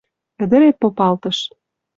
Ӹдӹрет 0.43 0.75
попалтыш 0.81 1.37